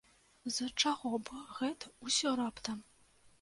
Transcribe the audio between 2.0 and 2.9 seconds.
ўсё раптам?